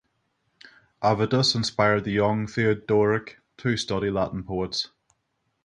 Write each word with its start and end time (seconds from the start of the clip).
Avitus 1.03 1.53
inspired 1.53 2.05
the 2.05 2.11
young 2.11 2.47
Theodoric 2.47 3.37
to 3.57 3.77
study 3.77 4.09
Latin 4.09 4.43
poets. 4.43 4.89